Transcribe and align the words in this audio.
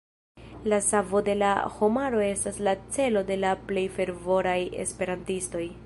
La 0.63 0.79
savo 0.85 1.21
de 1.27 1.35
la 1.41 1.51
homaro 1.75 2.23
estas 2.29 2.57
la 2.69 2.73
celo 2.97 3.23
de 3.31 3.39
la 3.45 3.53
plej 3.69 3.85
fervoraj 3.99 4.61
Esperantistoj. 4.87 5.67